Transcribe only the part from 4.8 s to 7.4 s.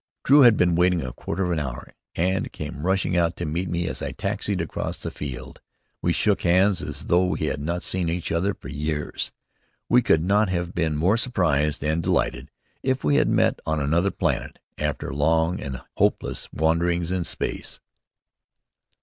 the field. We shook hands as though